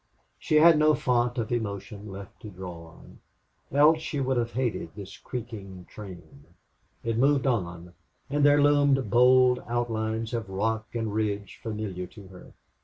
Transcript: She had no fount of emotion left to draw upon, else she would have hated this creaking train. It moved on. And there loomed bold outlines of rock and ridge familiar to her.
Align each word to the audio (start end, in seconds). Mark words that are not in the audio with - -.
She 0.39 0.55
had 0.55 0.79
no 0.79 0.95
fount 0.95 1.37
of 1.37 1.51
emotion 1.51 2.11
left 2.11 2.41
to 2.41 2.49
draw 2.49 2.87
upon, 2.89 3.19
else 3.71 3.99
she 4.01 4.19
would 4.19 4.35
have 4.35 4.53
hated 4.53 4.95
this 4.95 5.15
creaking 5.15 5.85
train. 5.87 6.43
It 7.03 7.19
moved 7.19 7.45
on. 7.45 7.93
And 8.27 8.43
there 8.43 8.59
loomed 8.63 9.11
bold 9.11 9.63
outlines 9.67 10.33
of 10.33 10.49
rock 10.49 10.87
and 10.95 11.13
ridge 11.13 11.59
familiar 11.61 12.07
to 12.07 12.27
her. 12.29 12.51